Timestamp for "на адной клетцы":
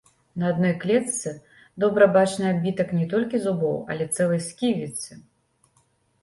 0.43-1.33